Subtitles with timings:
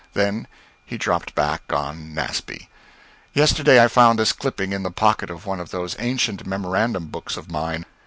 [0.13, 0.47] Then
[0.83, 2.67] he dropped back on Nasby.
[3.33, 7.37] Yesterday I found this clipping in the pocket of one of those ancient memorandum books
[7.37, 7.85] of mine.